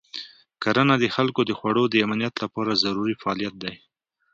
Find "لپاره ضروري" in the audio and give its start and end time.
2.43-3.15